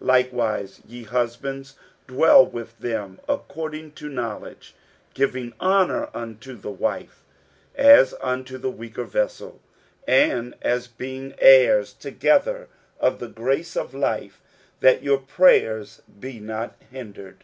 60:003:007 0.00 0.06
Likewise, 0.06 0.80
ye 0.86 1.02
husbands, 1.02 1.74
dwell 2.06 2.46
with 2.46 2.78
them 2.78 3.18
according 3.28 3.90
to 3.90 4.08
knowledge, 4.08 4.76
giving 5.14 5.52
honour 5.60 6.08
unto 6.14 6.54
the 6.54 6.70
wife, 6.70 7.24
as 7.74 8.14
unto 8.22 8.56
the 8.56 8.70
weaker 8.70 9.02
vessel, 9.02 9.58
and 10.06 10.54
as 10.62 10.86
being 10.86 11.34
heirs 11.38 11.92
together 11.92 12.68
of 13.00 13.18
the 13.18 13.26
grace 13.26 13.76
of 13.76 13.92
life; 13.92 14.40
that 14.78 15.02
your 15.02 15.18
prayers 15.18 16.02
be 16.20 16.38
not 16.38 16.76
hindered. 16.92 17.42